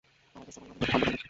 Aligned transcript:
আমার 0.33 0.43
জ্যেষ্ঠ 0.45 0.57
কণ্যা 0.57 0.73
ভীনাকে 0.79 0.85
সম্প্রদান 0.93 1.01
করছি। 1.09 1.19